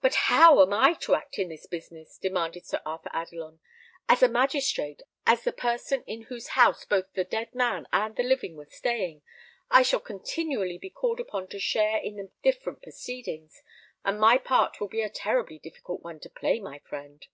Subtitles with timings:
[0.00, 3.58] "But how am I to act in this business?" demanded Sir Arthur Adelon.
[4.08, 8.22] "As a magistrate, as the person in whose house both the dead man and the
[8.22, 9.20] living were staying,
[9.68, 13.60] I shall continually be called upon to share in the different proceedings,
[14.04, 17.26] and my part will be a terribly difficult one to play, my friend."